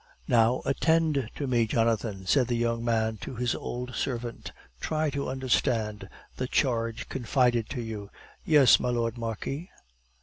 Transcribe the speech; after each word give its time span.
"Now 0.27 0.63
attend 0.65 1.29
to 1.35 1.45
me, 1.45 1.67
Jonathan," 1.67 2.25
said 2.25 2.47
the 2.47 2.55
young 2.57 2.83
man 2.83 3.17
to 3.17 3.35
his 3.35 3.53
old 3.53 3.93
servant. 3.93 4.51
"Try 4.79 5.11
to 5.11 5.29
understand 5.29 6.09
the 6.37 6.47
charge 6.47 7.07
confided 7.07 7.69
to 7.69 7.83
you." 7.83 8.09
"Yes, 8.43 8.79
my 8.79 8.89
Lord 8.89 9.19
Marquis." 9.19 9.69